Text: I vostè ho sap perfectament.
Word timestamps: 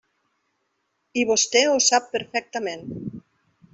I 1.21 1.25
vostè 1.31 1.63
ho 1.73 1.77
sap 1.89 2.11
perfectament. 2.17 2.91